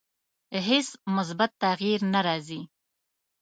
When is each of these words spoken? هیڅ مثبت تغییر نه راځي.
هیڅ 0.67 0.87
مثبت 1.15 1.51
تغییر 1.63 1.99
نه 2.13 2.19
راځي. 2.27 2.61